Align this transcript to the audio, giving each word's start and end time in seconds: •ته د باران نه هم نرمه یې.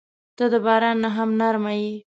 •ته 0.37 0.45
د 0.53 0.55
باران 0.65 0.97
نه 1.03 1.09
هم 1.15 1.29
نرمه 1.39 1.71
یې. 1.81 1.95